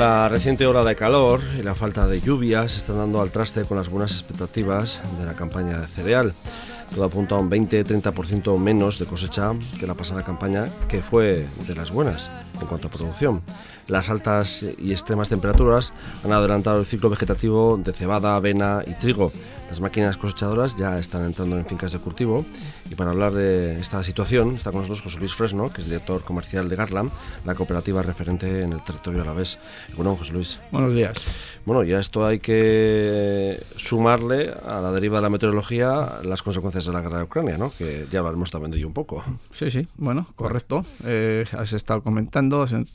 [0.00, 3.76] La reciente ola de calor y la falta de lluvias están dando al traste con
[3.76, 6.32] las buenas expectativas de la campaña de cereal.
[6.94, 11.74] Todo apunta a un 20-30% menos de cosecha que la pasada campaña, que fue de
[11.74, 12.30] las buenas
[12.60, 13.42] en cuanto a producción.
[13.88, 15.92] Las altas y extremas temperaturas
[16.24, 19.32] han adelantado el ciclo vegetativo de cebada, avena y trigo.
[19.70, 22.44] Las máquinas cosechadoras ya están entrando en fincas de cultivo
[22.90, 26.24] y para hablar de esta situación está con nosotros José Luis Fresno, que es director
[26.24, 27.12] comercial de Garland,
[27.44, 29.60] la cooperativa referente en el territorio alavés.
[29.94, 30.58] Bueno, José Luis.
[30.72, 31.14] Buenos días.
[31.64, 36.92] Bueno, ya esto hay que sumarle a la deriva de la meteorología las consecuencias de
[36.92, 37.70] la guerra de Ucrania, ¿no?
[37.70, 39.22] Que ya hablamos también de ello un poco.
[39.52, 40.84] Sí, sí, bueno, correcto.
[41.04, 42.49] Eh, has estado comentando,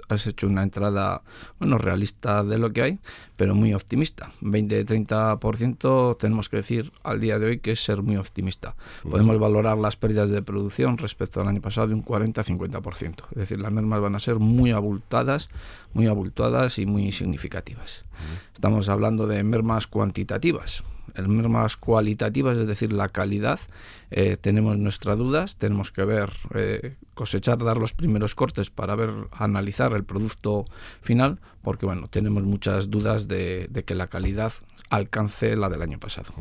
[0.09, 1.21] has hecho una entrada,
[1.59, 2.99] bueno, realista de lo que hay,
[3.35, 4.31] pero muy optimista.
[4.41, 8.75] 20-30% tenemos que decir al día de hoy que es ser muy optimista.
[9.09, 13.23] Podemos valorar las pérdidas de producción respecto al año pasado de un 40-50%.
[13.31, 15.49] Es decir, las mermas van a ser muy abultadas,
[15.93, 18.03] muy abultadas y muy significativas.
[18.53, 20.83] Estamos hablando de mermas cuantitativas.
[21.15, 23.59] El mermas cualitativas, es decir, la calidad,
[24.11, 29.11] eh, tenemos nuestras dudas, tenemos que ver, eh, cosechar, dar los primeros cortes para ver,
[29.31, 30.65] analizar el producto
[31.01, 34.53] final, porque bueno, tenemos muchas dudas de, que la calidad
[34.89, 36.33] alcance la del año pasado.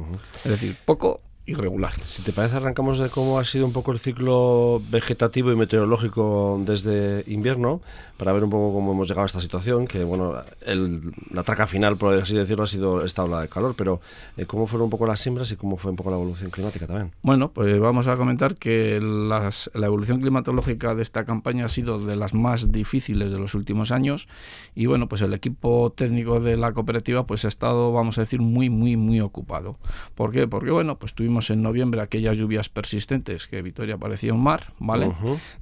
[0.44, 1.92] Es decir, poco irregular.
[2.04, 6.60] Si te parece, arrancamos de cómo ha sido un poco el ciclo vegetativo y meteorológico
[6.64, 7.80] desde invierno,
[8.16, 11.66] para ver un poco cómo hemos llegado a esta situación, que bueno, el, la traca
[11.66, 14.00] final, por así decirlo, ha sido esta ola de calor, pero
[14.36, 16.86] eh, cómo fueron un poco las siembras y cómo fue un poco la evolución climática
[16.86, 17.12] también.
[17.22, 22.04] Bueno, pues vamos a comentar que las, la evolución climatológica de esta campaña ha sido
[22.04, 24.28] de las más difíciles de los últimos años
[24.74, 28.40] y bueno, pues el equipo técnico de la cooperativa pues ha estado, vamos a decir,
[28.40, 29.76] muy, muy, muy ocupado.
[30.14, 30.46] ¿Por qué?
[30.46, 35.12] Porque bueno, pues tuvimos en noviembre aquellas lluvias persistentes que Vitoria parecía un mar, ¿vale?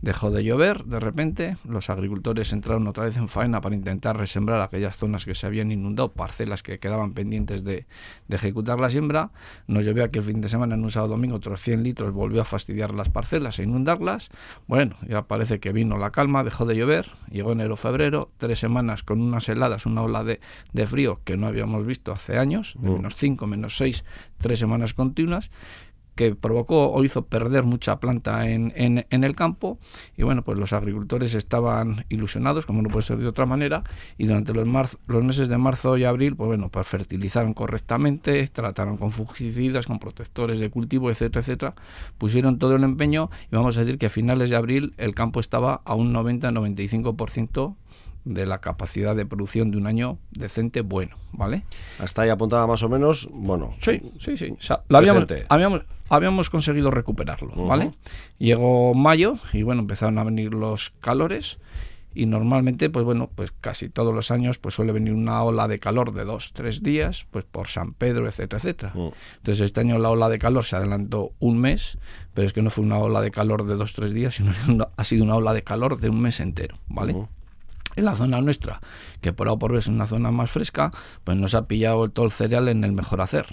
[0.00, 4.60] Dejó de llover de repente, los agricultores entraron otra vez en faena para intentar resembrar
[4.60, 7.86] aquellas zonas que se habían inundado, parcelas que quedaban pendientes de,
[8.28, 9.30] ejecutar la siembra.
[9.66, 12.42] Nos llovió aquí el fin de semana en un sábado domingo otros 100 litros, volvió
[12.42, 14.30] a fastidiar las parcelas e inundarlas.
[14.66, 19.02] Bueno, ya parece que vino la calma, dejó de llover, llegó enero, febrero, tres semanas
[19.02, 20.40] con unas heladas, una ola de,
[20.72, 22.94] de frío que no habíamos visto hace años, de mm.
[22.94, 24.04] menos 5, menos 6,
[24.38, 25.50] tres semanas continuas
[26.14, 29.78] que provocó o hizo perder mucha planta en, en, el campo.
[30.16, 33.84] Y bueno pues los agricultores estaban ilusionados como no puede ser de otra manera.
[34.18, 34.66] Y durante los,
[35.06, 39.98] los meses de marzo y abril pues bueno pues fertilizaron correctamente trataron con fungicidas con
[39.98, 41.74] protectores de cultivo etcétera etcétera.
[42.18, 45.40] Pusieron todo el empeño y vamos a decir que a finales de abril el campo
[45.40, 47.76] estaba a un 90-95%
[48.24, 51.64] de la capacidad de producción de un año decente bueno, ¿vale?
[51.98, 53.74] Hasta ahí apuntaba más o menos, bueno.
[53.80, 54.54] Sí, sí, sí.
[54.88, 57.90] habíamos, habíamos, habíamos, conseguido recuperarlo, ¿vale?
[58.38, 61.58] Llegó mayo y bueno, empezaron a venir los calores
[62.14, 65.78] y normalmente, pues bueno, pues casi todos los años pues suele venir una ola de
[65.78, 68.92] calor de dos, tres días, pues por San Pedro, etcétera, etcétera.
[68.94, 71.98] Entonces este año la ola de calor se adelantó un mes,
[72.34, 74.52] pero es que no fue una ola de calor de dos, tres días, sino
[74.96, 77.14] ha sido una ola de calor de un mes entero, ¿vale?
[77.96, 78.80] En la zona nuestra,
[79.20, 80.90] que por ahora por es una zona más fresca,
[81.24, 83.46] pues nos ha pillado todo el cereal en el mejor hacer.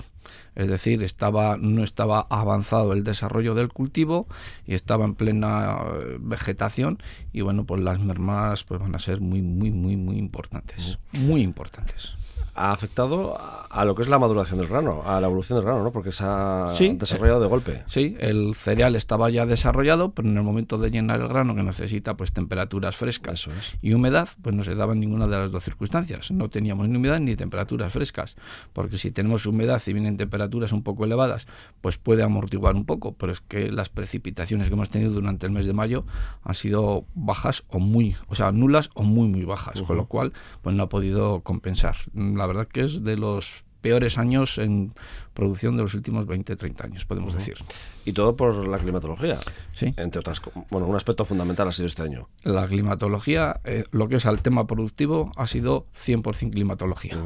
[0.55, 4.27] Es decir, estaba, no estaba avanzado el desarrollo del cultivo
[4.65, 6.99] y estaba en plena eh, vegetación
[7.31, 10.99] y bueno, pues las mermas pues van a ser muy, muy, muy, muy importantes.
[11.13, 12.15] Muy importantes
[12.59, 13.37] ha afectado
[13.69, 15.91] a lo que es la maduración del grano, a la evolución del grano, ¿no?
[15.91, 17.83] Porque se ha desarrollado de golpe.
[17.85, 21.63] Sí, el cereal estaba ya desarrollado, pero en el momento de llenar el grano, que
[21.63, 23.47] necesita pues temperaturas frescas
[23.81, 26.31] y humedad, pues no se daban ninguna de las dos circunstancias.
[26.31, 28.35] No teníamos ni humedad ni temperaturas frescas,
[28.73, 31.47] porque si tenemos humedad y vienen temperaturas un poco elevadas,
[31.79, 35.53] pues puede amortiguar un poco, pero es que las precipitaciones que hemos tenido durante el
[35.53, 36.05] mes de mayo
[36.43, 40.33] han sido bajas o muy, o sea, nulas o muy muy bajas, con lo cual
[40.61, 41.95] pues no ha podido compensar.
[42.13, 44.93] La verdad que es de los peores años en
[45.33, 47.55] producción de los últimos 20, 30 años, podemos decir.
[48.03, 49.39] Y todo por la climatología.
[49.71, 49.93] Sí.
[49.95, 52.27] Entre otras, bueno, un aspecto fundamental ha sido este año.
[52.43, 57.17] La climatología, eh, lo que es al tema productivo, ha sido 100% climatología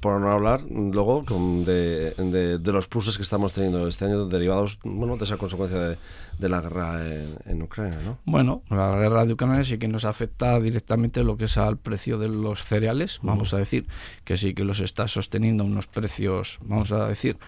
[0.00, 1.24] por no hablar luego
[1.64, 2.12] de,
[2.58, 5.96] de, los pluses que estamos teniendo este año derivados bueno de esa consecuencia
[6.38, 7.00] de, la guerra
[7.46, 8.18] en, Ucrania ¿no?
[8.24, 12.18] bueno la guerra de Ucrania sí que nos afecta directamente lo que es al precio
[12.18, 13.86] de los cereales vamos a decir
[14.24, 17.38] que sí que los está sosteniendo unos precios vamos a decir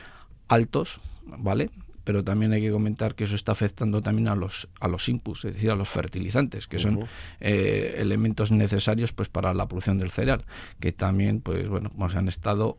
[0.49, 1.70] altos vale
[2.04, 5.44] pero también hay que comentar que eso está afectando también a los a los inputs,
[5.44, 7.06] es decir, a los fertilizantes, que son
[7.40, 10.44] eh, elementos necesarios pues para la producción del cereal,
[10.81, 12.78] que también pues bueno, pues han estado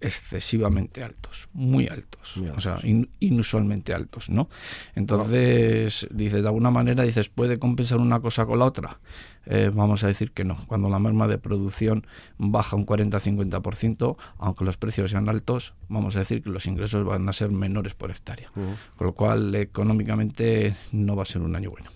[0.00, 2.78] excesivamente altos, muy altos, o sea,
[3.20, 4.48] inusualmente altos, ¿no?
[4.94, 8.98] Entonces, dices, de alguna manera, dices, ¿puede compensar una cosa con la otra?
[9.46, 10.58] Eh, vamos a decir que no.
[10.66, 12.06] Cuando la merma de producción
[12.36, 17.28] baja un 40-50%, aunque los precios sean altos, vamos a decir que los ingresos van
[17.28, 18.50] a ser menores por hectárea.
[18.52, 21.90] Con lo cual, económicamente, no va a ser un año bueno.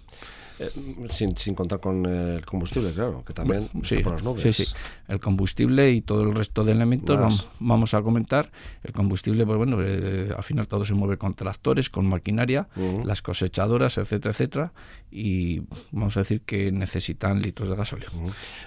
[0.61, 0.71] Eh,
[1.11, 4.43] sin, sin, contar con el combustible, claro, que también sí, por las nubes.
[4.43, 4.75] Sí, sí.
[5.09, 8.51] El combustible y todo el resto de elementos vamos, a comentar.
[8.83, 12.69] El combustible, pues bueno, eh, al final todo se mueve con tractores, con maquinaria,
[13.05, 14.73] las cosechadoras, etcétera, etcétera.
[15.11, 15.62] Y
[15.93, 18.11] vamos a decir que necesitan litros de gasóleo.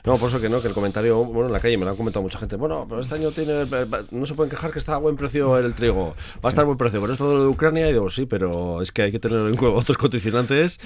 [0.03, 1.97] No, por eso que no, que el comentario, bueno, en la calle me lo han
[1.97, 2.55] comentado mucha gente.
[2.55, 3.65] Bueno, pero este año tiene,
[4.11, 6.15] no se pueden quejar que está a buen precio el trigo.
[6.43, 6.99] Va a estar a buen precio.
[6.99, 9.77] Por esto de Ucrania, y digo, sí, pero es que hay que tener en cuenta
[9.77, 10.79] otros condicionantes.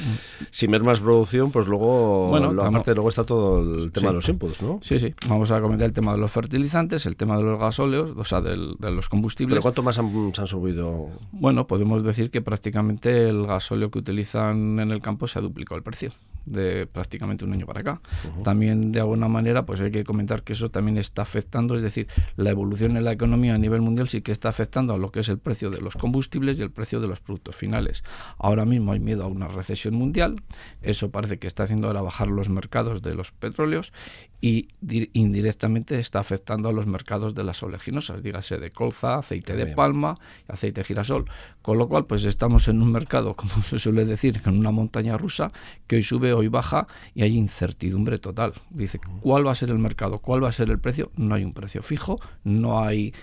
[0.52, 4.62] Si mermas producción, pues luego, bueno, aparte luego está todo el tema de los inputs,
[4.62, 4.80] ¿no?
[4.82, 5.14] Sí, sí.
[5.30, 8.42] Vamos a comentar el tema de los fertilizantes, el tema de los gasóleos, o sea,
[8.42, 9.54] de los combustibles.
[9.54, 11.10] ¿Pero cuánto más han, se han subido?
[11.32, 15.78] Bueno, podemos decir que prácticamente el gasóleo que utilizan en el campo se ha duplicado
[15.78, 16.12] el precio
[16.48, 18.02] de prácticamente un año para acá.
[18.44, 22.08] También, de alguna manera, pues hay que comentar que eso también está afectando, es decir,
[22.36, 25.20] la evolución en la economía a nivel mundial sí que está afectando a lo que
[25.20, 28.04] es el precio de los combustibles y el precio de los productos finales.
[28.38, 30.42] Ahora mismo hay miedo a una recesión mundial,
[30.82, 33.92] eso parece que está haciendo ahora bajar los mercados de los petróleos
[34.40, 34.68] y
[35.14, 40.14] indirectamente está afectando a los mercados de las oleaginosas, dígase de colza, aceite de palma,
[40.48, 41.26] aceite de girasol.
[41.62, 45.18] Con lo cual, pues estamos en un mercado, como se suele decir, en una montaña
[45.18, 45.52] rusa,
[45.88, 48.54] que hoy sube, hoy baja y hay incertidumbre total.
[48.70, 50.20] Dice, ¿cuál va a ser el mercado?
[50.20, 51.12] ¿Cuál va a ser el precio?
[51.16, 53.14] No hay un precio fijo, no hay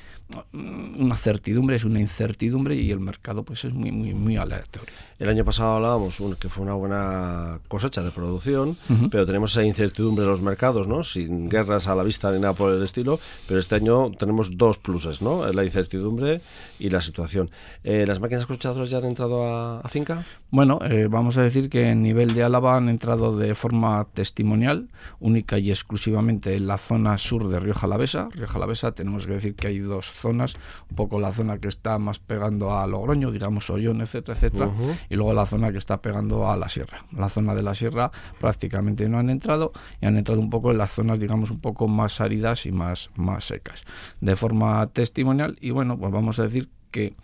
[0.52, 4.92] una certidumbre, es una incertidumbre y el mercado pues es muy muy muy aleatorio.
[5.18, 8.76] El año pasado hablábamos que fue una buena cosecha de producción,
[9.10, 11.04] pero tenemos esa incertidumbre en los mercados, ¿no?
[11.04, 14.78] Sin guerras a la vista ni nada por el estilo, pero este año tenemos dos
[14.78, 15.50] pluses, ¿no?
[15.52, 16.40] La incertidumbre
[16.78, 17.50] y la situación.
[17.84, 20.26] Eh, ¿Las máquinas cosechadoras ya han entrado a, finca?
[20.50, 24.88] Bueno, eh, vamos a decir que en nivel de Álava han entrado de forma testimonial,
[25.20, 28.28] única y exclusivamente en la zona sur de Rioja Alavesa.
[28.32, 30.56] Rioja Alavesa tenemos que decir que hay dos zonas,
[30.90, 34.70] un poco la zona que está más pegando a Logroño, digamos Ollón, etcétera, etcétera,
[35.08, 37.04] y luego la zona que está pegando a la sierra.
[37.12, 40.78] La zona de la sierra prácticamente no han entrado y han entrado un poco en
[40.78, 43.84] las zonas, digamos, un poco más áridas y más, más secas,
[44.20, 45.56] de forma testimonial.
[45.60, 47.14] Y bueno, pues vamos a decir que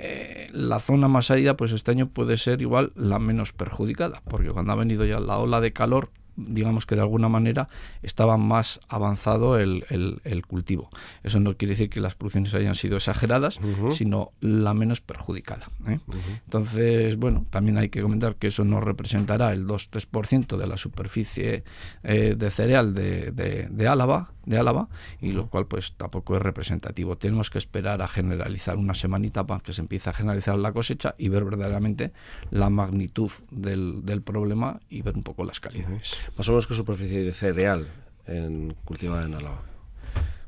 [0.00, 4.50] eh, la zona más árida, pues este año puede ser igual la menos perjudicada, porque
[4.50, 7.66] cuando ha venido ya la ola de calor, digamos que de alguna manera
[8.02, 10.88] estaba más avanzado el, el, cultivo.
[11.24, 13.58] Eso no quiere decir que las producciones hayan sido exageradas,
[13.90, 15.68] sino la menos perjudicada.
[15.88, 15.98] ¿eh?
[16.44, 21.64] Entonces, bueno, también hay que comentar que eso no representará el 2-3% de la superficie
[22.04, 24.88] eh, de cereal de, de, Álava, de Álava,
[25.20, 27.16] y lo cual pues tampoco es representativo.
[27.16, 31.14] Tenemos que esperar a generalizar una semanita para que se empiece a generalizar la cosecha
[31.18, 32.12] y ver verdaderamente
[32.50, 36.16] la magnitud del, del problema y ver un poco las calidades.
[36.36, 37.88] Más o menos qué superficie de cereal
[38.26, 39.62] en, cultivada en Álava.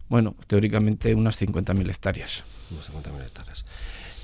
[0.08, 2.44] Bueno, teóricamente unas 50.000 hectáreas.
[2.70, 3.64] Unas 50.000 hectáreas.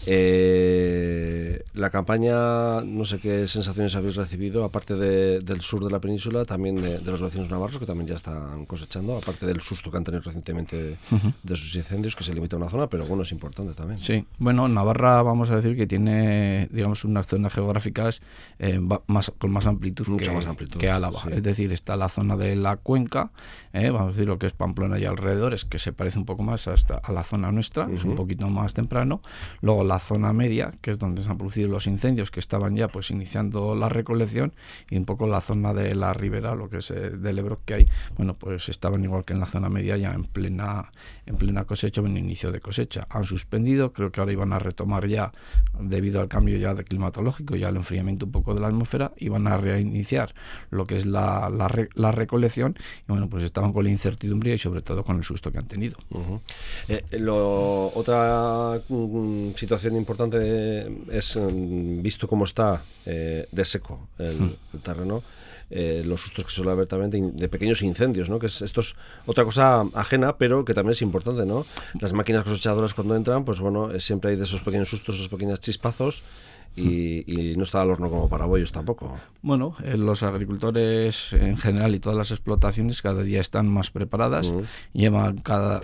[0.08, 6.44] Eh, la campaña, no sé qué sensaciones habéis recibido, aparte del sur de la península,
[6.44, 10.04] también de, los vecinos navarros que también ya están cosechando, aparte del susto que han
[10.04, 10.96] tenido recientemente
[11.42, 13.98] de sus incendios, que se limita a una zona, pero bueno, es importante también.
[14.00, 18.22] Sí, bueno, Navarra vamos a decir que tiene, digamos, unas zonas geográficas
[18.60, 21.24] eh, más, con más amplitud, que, más amplitud que Álava.
[21.30, 23.32] Es decir, está la zona de la cuenca,
[23.72, 26.44] eh, vamos a decir lo que es Pamplona y alrededores, que se parece un poco
[26.44, 29.20] más hasta a la zona nuestra, es un poquito más temprano.
[29.60, 32.88] Luego la zona media, que es donde se han producido los incendios que estaban ya
[32.88, 34.52] pues iniciando la recolección
[34.90, 37.74] y un poco la zona de la ribera, lo que es eh, del Ebro que
[37.74, 40.90] hay, bueno, pues estaban igual que en la zona media ya en plena
[41.26, 43.06] en plena cosecha o en inicio de cosecha.
[43.10, 45.32] Han suspendido, creo que ahora iban a retomar ya
[45.78, 49.46] debido al cambio ya de climatológico y al enfriamiento un poco de la atmósfera, iban
[49.48, 50.34] a reiniciar
[50.70, 52.76] lo que es la, la, recolección
[53.08, 55.66] y bueno, pues estaban con la incertidumbre y sobre todo con el susto que han
[55.66, 55.96] tenido.
[56.88, 64.38] Eh, lo, otra mm, situación importante es, mm, visto cómo está eh, de seco el,
[64.38, 64.78] hmm.
[64.82, 65.22] terreno,
[65.68, 68.38] eh, los sustos que suele haber también de, pequeños incendios, ¿no?
[68.38, 68.94] Que es, esto es
[69.26, 71.66] otra cosa ajena, pero que también es importante, ¿no?
[72.00, 75.28] Las máquinas cosechadoras cuando entran, pues bueno, eh, siempre hay de esos pequeños sustos, esos
[75.28, 76.22] pequeños chispazos.
[76.78, 77.56] Y, hmm.
[77.56, 79.18] no está al horno como para bollos tampoco.
[79.40, 84.60] Bueno, los agricultores en general y todas las explotaciones cada día están más preparadas, hmm.
[84.92, 85.82] llevan cada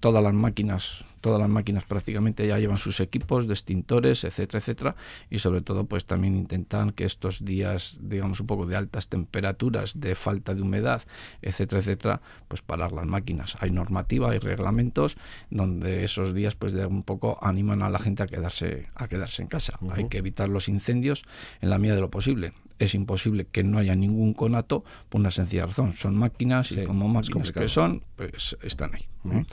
[0.00, 4.96] todas las máquinas, todas las máquinas prácticamente ya llevan sus equipos de extintores, etcétera, etcétera,
[5.28, 10.00] y sobre todo pues también intentan que estos días, digamos un poco de altas temperaturas,
[10.00, 11.02] de falta de humedad,
[11.42, 13.56] etcétera, etcétera, pues parar las máquinas.
[13.60, 15.16] Hay normativa, hay reglamentos
[15.50, 19.42] donde esos días pues de un poco animan a la gente a quedarse a quedarse
[19.42, 19.78] en casa.
[19.92, 21.24] Hay que evitar los incendios
[21.60, 25.30] en la medida de lo posible es imposible que no haya ningún conato por una
[25.30, 25.94] sencilla razón.
[25.94, 29.06] Son máquinas y como máquinas que son, pues están ahí.
[29.30, 29.44] ¿eh?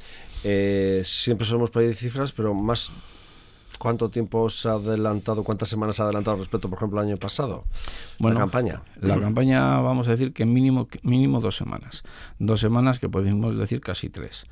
[0.43, 2.91] Eh, siempre solemos pedir cifras, pero más
[3.77, 7.65] ¿Cuánto tiempo se ha adelantado, cuántas semanas ha adelantado respecto, por ejemplo, al año pasado?
[8.17, 8.81] Bueno, la campaña.
[8.99, 12.03] La campaña, vamos a decir que mínimo, mínimo dos semanas.
[12.39, 14.47] Dos semanas que podemos decir casi tres.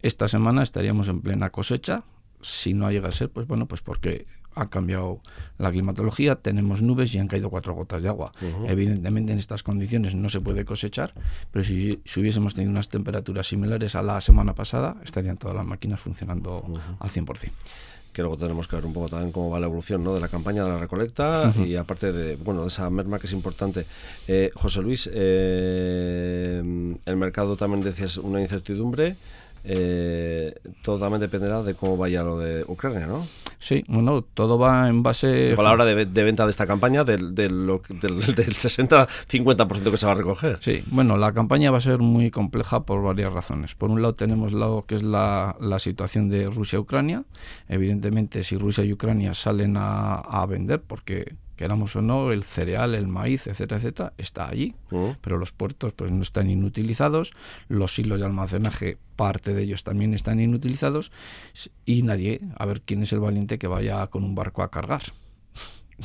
[0.00, 2.04] Esta semana estaríamos en plena cosecha.
[2.42, 5.20] Si no llega a ser, pues bueno, pues porque ha cambiado
[5.58, 8.32] la climatología, tenemos nubes y han caído cuatro gotas de agua.
[8.66, 11.14] Evidentemente en estas condiciones no se puede cosechar,
[11.50, 16.00] pero si, hubiésemos tenido unas temperaturas similares a la semana pasada, estarían todas las máquinas
[16.00, 16.64] funcionando
[16.98, 17.50] al 100%
[18.12, 20.12] que luego tenemos que ver un poco también cómo va la evolución ¿no?
[20.12, 23.32] de la campaña de la recolecta y aparte de bueno de esa merma que es
[23.32, 23.86] importante.
[24.28, 26.60] Eh, José Luis, eh,
[27.06, 29.16] el mercado también decías una incertidumbre
[29.64, 33.26] eh, todo también dependerá de cómo vaya lo de Ucrania, ¿no?
[33.58, 35.52] Sí, bueno, todo va en base...
[35.54, 38.18] Con la hora de, venta de esta campaña, del, del, del,
[38.56, 40.58] 60-50% que se va a recoger.
[40.60, 43.74] Sí, bueno, la campaña va a ser muy compleja por varias razones.
[43.76, 47.22] Por un lado tenemos lo que es la, la situación de Rusia-Ucrania.
[47.68, 52.94] Evidentemente, si Rusia y Ucrania salen a, a vender, porque queramos o no, el cereal,
[52.94, 55.10] el maíz, etcétera, etcétera, está allí, mm.
[55.20, 57.32] pero los puertos pues no están inutilizados,
[57.68, 61.12] los hilos de almacenaje, parte de ellos también están inutilizados,
[61.84, 65.02] y nadie, a ver quién es el valiente que vaya con un barco a cargar.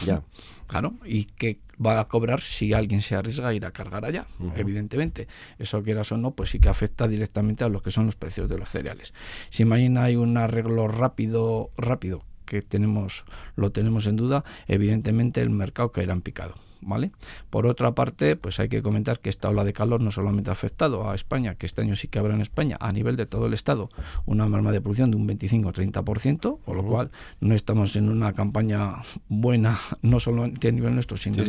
[0.05, 0.21] Ya.
[0.67, 4.27] claro, y que va a cobrar si alguien se arriesga a ir a cargar allá,
[4.55, 5.27] evidentemente.
[5.59, 8.49] Eso quieras o no, pues sí que afecta directamente a lo que son los precios
[8.49, 9.13] de los cereales.
[9.49, 13.25] Si mañana hay un arreglo rápido, rápido que tenemos,
[13.55, 16.55] lo tenemos en duda, evidentemente el mercado caerá en picado.
[16.79, 17.11] ¿Vale?
[17.49, 20.53] Por otra parte, pues hay que comentar que esta ola de calor no solamente ha
[20.53, 23.47] afectado a España, que este año sí que habrá en España, a nivel de todo
[23.47, 23.89] el Estado,
[24.27, 27.09] una merma de producción de un 25-30%, con lo cual
[27.41, 31.43] no estamos en una campaña buena, no solo a nivel nuestro, sino,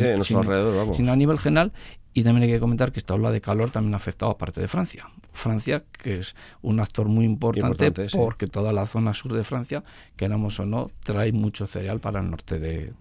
[0.95, 1.73] sino a nivel general,
[2.15, 4.61] y también hay que comentar que esta ola de calor también ha afectado a parte
[4.61, 5.09] de Francia.
[5.33, 9.85] Francia, que es un actor muy importante, porque toda la zona sur de Francia,
[10.17, 12.93] queramos o no, trae mucho cereal para el norte de,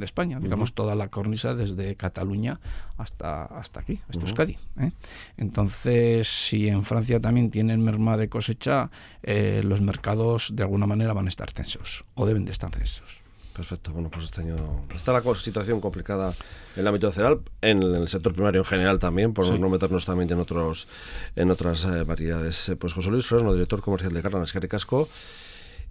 [0.00, 0.38] España.
[0.38, 2.60] Digamos, toda la cornisa desde Cataluña
[2.98, 4.58] hasta, hasta aquí, hasta Euskadi.
[4.80, 4.92] ¿eh?
[5.38, 8.90] Entonces, si en Francia también tienen merma de cosecha,
[9.22, 13.25] eh, los mercados de alguna manera van a estar tensos, o deben de estar tensos.
[13.56, 13.90] Perfecto.
[13.90, 16.34] Bueno, pues este año está la situación complicada
[16.74, 20.30] en el ámbito cereal, en el sector primario en general también, por no meternos también
[20.30, 20.86] en otros
[21.36, 22.68] en otras eh, variedades.
[22.68, 25.08] Eh, pues José Luis Fresno, director comercial de Carla Esquere Casco.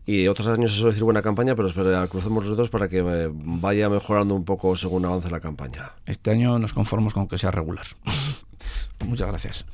[0.05, 2.99] Y otros años se suele decir buena campaña, pero espera, crucemos los dedos para que
[2.99, 5.93] eh, vaya mejorando un poco según avance la campaña.
[6.05, 7.87] Este año nos conformamos con que sea regular.
[8.99, 9.65] Muchas gracias.